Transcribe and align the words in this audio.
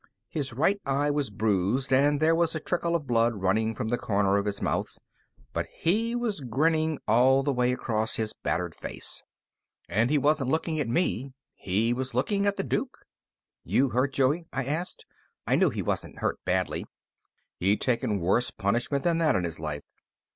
His 0.29 0.51
right 0.51 0.81
eye 0.83 1.11
was 1.11 1.29
bruised, 1.29 1.93
and 1.93 2.19
there 2.19 2.33
was 2.33 2.55
a 2.55 2.59
trickle 2.59 2.95
of 2.95 3.05
blood 3.05 3.35
running 3.35 3.75
from 3.75 3.89
the 3.89 3.99
corner 3.99 4.37
of 4.37 4.47
his 4.47 4.59
mouth, 4.59 4.97
but 5.53 5.67
he 5.67 6.15
was 6.15 6.41
grinning 6.41 6.97
all 7.07 7.43
the 7.43 7.53
way 7.53 7.71
across 7.71 8.15
his 8.15 8.33
battered 8.33 8.73
face. 8.73 9.21
And 9.87 10.09
he 10.09 10.17
wasn't 10.17 10.49
looking 10.49 10.79
at 10.79 10.87
me; 10.89 11.33
he 11.53 11.93
was 11.93 12.15
looking 12.15 12.47
at 12.47 12.57
the 12.57 12.63
Duke. 12.63 13.05
"You 13.63 13.89
hurt, 13.89 14.13
Joey?" 14.13 14.47
I 14.51 14.65
asked. 14.65 15.05
I 15.45 15.55
knew 15.55 15.69
he 15.69 15.83
wasn't 15.83 16.17
hurt 16.17 16.39
badly; 16.45 16.85
he'd 17.57 17.79
taken 17.81 18.17
worse 18.19 18.49
punishment 18.49 19.03
than 19.03 19.19
that 19.19 19.35
in 19.35 19.43
his 19.43 19.59
life. 19.59 19.83